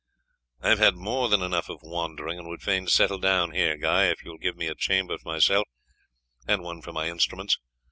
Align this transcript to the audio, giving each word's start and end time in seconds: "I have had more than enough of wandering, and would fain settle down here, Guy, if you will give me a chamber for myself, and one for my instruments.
"I 0.61 0.69
have 0.69 0.79
had 0.79 0.95
more 0.95 1.29
than 1.29 1.43
enough 1.43 1.69
of 1.69 1.81
wandering, 1.83 2.39
and 2.39 2.47
would 2.47 2.63
fain 2.63 2.87
settle 2.87 3.19
down 3.19 3.51
here, 3.51 3.77
Guy, 3.77 4.05
if 4.05 4.23
you 4.25 4.31
will 4.31 4.39
give 4.39 4.57
me 4.57 4.65
a 4.65 4.73
chamber 4.73 5.15
for 5.19 5.29
myself, 5.29 5.67
and 6.47 6.63
one 6.63 6.81
for 6.81 6.91
my 6.91 7.07
instruments. 7.07 7.59